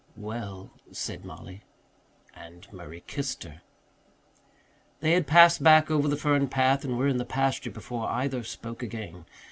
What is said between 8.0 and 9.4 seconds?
either spoke again.